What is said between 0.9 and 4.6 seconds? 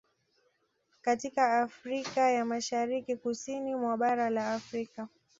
Katika Afrika ya Mashariki na Kusini mwa bara la